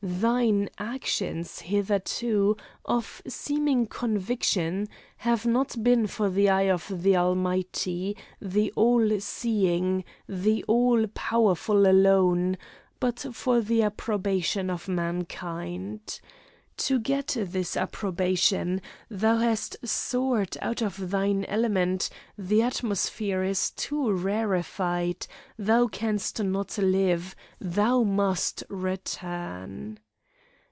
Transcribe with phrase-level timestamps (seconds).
[0.03, 8.17] Thine actions hitherto, of seeming conviction, have not been for the eye of the Almighty,
[8.41, 12.57] the All seeing, the All powerful alone,
[12.99, 16.19] but for the approbation of mankind.
[16.87, 22.09] To get this approbation thou hast soared out of thine element;
[22.39, 25.27] the atmosphere is too rarified,
[25.59, 29.99] thou canst not live, thou must return!